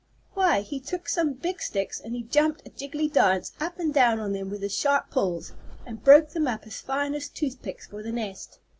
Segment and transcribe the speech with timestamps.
[0.33, 4.19] Why, he took some big sticks and he jumped a jiggily dance up and down
[4.19, 5.53] on them with his sharp paws,
[5.85, 8.57] and broke them up as fine as toothpicks for the nest.